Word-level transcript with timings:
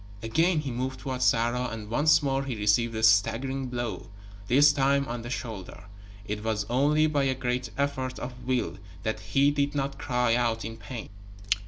Again 0.23 0.61
he 0.61 0.71
moved 0.71 1.01
toward 1.01 1.21
Sarah, 1.21 1.65
and 1.71 1.87
once 1.87 2.23
more 2.23 2.43
he 2.45 2.55
received 2.55 2.95
a 2.95 3.03
staggering 3.03 3.67
blow 3.67 4.09
this 4.47 4.73
time 4.73 5.07
on 5.07 5.21
the 5.21 5.29
shoulder. 5.29 5.83
It 6.25 6.43
was 6.43 6.65
only 6.71 7.05
by 7.05 7.25
a 7.25 7.35
great 7.35 7.69
effort 7.77 8.17
of 8.17 8.33
will 8.43 8.79
that 9.03 9.19
he 9.19 9.51
did 9.51 9.75
not 9.75 9.99
cry 9.99 10.33
out 10.33 10.65
in 10.65 10.77
pain. 10.77 11.09